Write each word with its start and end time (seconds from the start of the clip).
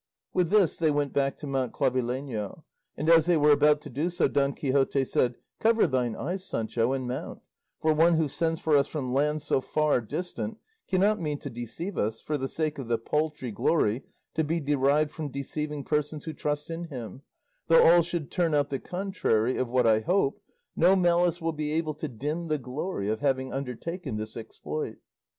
With 0.33 0.49
this 0.49 0.77
they 0.77 0.89
went 0.89 1.13
back 1.13 1.37
to 1.37 1.45
mount 1.45 1.73
Clavileño, 1.73 2.63
and 2.97 3.07
as 3.07 3.27
they 3.27 3.37
were 3.37 3.51
about 3.51 3.81
to 3.81 3.89
do 3.91 4.09
so 4.09 4.27
Don 4.27 4.53
Quixote 4.55 5.05
said, 5.05 5.35
"Cover 5.59 5.85
thine 5.85 6.15
eyes, 6.15 6.43
Sancho, 6.43 6.91
and 6.91 7.07
mount; 7.07 7.43
for 7.79 7.93
one 7.93 8.15
who 8.15 8.27
sends 8.27 8.59
for 8.59 8.75
us 8.75 8.87
from 8.87 9.13
lands 9.13 9.43
so 9.43 9.61
far 9.61 10.01
distant 10.01 10.57
cannot 10.87 11.21
mean 11.21 11.37
to 11.37 11.51
deceive 11.51 11.99
us 11.99 12.19
for 12.19 12.35
the 12.35 12.47
sake 12.47 12.79
of 12.79 12.87
the 12.87 12.97
paltry 12.97 13.51
glory 13.51 14.03
to 14.33 14.43
be 14.43 14.59
derived 14.59 15.11
from 15.11 15.29
deceiving 15.29 15.83
persons 15.83 16.25
who 16.25 16.33
trust 16.33 16.71
in 16.71 16.85
him; 16.85 17.21
though 17.67 17.83
all 17.83 18.01
should 18.01 18.31
turn 18.31 18.55
out 18.55 18.69
the 18.71 18.79
contrary 18.79 19.55
of 19.55 19.67
what 19.69 19.85
I 19.85 19.99
hope, 19.99 20.41
no 20.75 20.95
malice 20.95 21.39
will 21.39 21.53
be 21.53 21.73
able 21.73 21.93
to 21.93 22.07
dim 22.07 22.47
the 22.47 22.57
glory 22.57 23.07
of 23.09 23.19
having 23.19 23.53
undertaken 23.53 24.15
this 24.17 24.35
exploit." 24.35 24.97